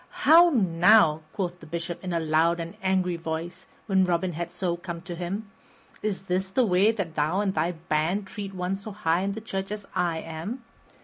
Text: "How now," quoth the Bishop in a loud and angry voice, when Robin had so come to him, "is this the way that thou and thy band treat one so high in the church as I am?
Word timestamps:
"How 0.25 0.49
now," 0.49 1.21
quoth 1.31 1.59
the 1.59 1.67
Bishop 1.67 2.03
in 2.03 2.11
a 2.11 2.19
loud 2.19 2.59
and 2.59 2.73
angry 2.81 3.17
voice, 3.17 3.67
when 3.85 4.03
Robin 4.03 4.33
had 4.33 4.51
so 4.51 4.75
come 4.75 5.01
to 5.03 5.13
him, 5.13 5.51
"is 6.01 6.23
this 6.23 6.49
the 6.49 6.65
way 6.65 6.91
that 6.91 7.13
thou 7.13 7.39
and 7.39 7.53
thy 7.53 7.73
band 7.73 8.25
treat 8.25 8.55
one 8.55 8.75
so 8.75 8.89
high 8.89 9.21
in 9.21 9.33
the 9.33 9.41
church 9.41 9.71
as 9.71 9.85
I 9.95 10.17
am? 10.17 10.63